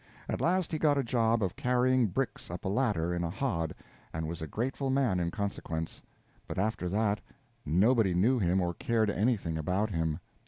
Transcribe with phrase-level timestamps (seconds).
[0.27, 3.75] At last he got a job of carrying bricks up a ladder in a hod,
[4.11, 6.01] and was a grateful man in consequence;
[6.47, 7.21] but after that
[7.67, 10.19] _nobody _knew him or cared anything about him.